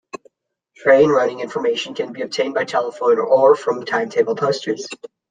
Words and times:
Train 0.77 1.09
running 1.11 1.41
information 1.41 1.93
can 1.93 2.11
be 2.11 2.23
obtained 2.23 2.55
by 2.55 2.63
telephone 2.63 3.19
or 3.19 3.55
from 3.55 3.85
timetable 3.85 4.33
posters. 4.35 4.87